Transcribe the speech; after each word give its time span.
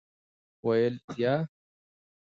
ویل: 0.65 0.95
یا. 1.21 1.35